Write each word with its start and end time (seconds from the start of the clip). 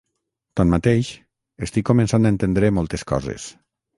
Tanmateix, 0.59 1.09
estic 1.67 1.85
començant 1.91 2.27
a 2.29 2.33
entendre 2.37 2.75
moltes 2.81 3.05
coses. 3.15 3.49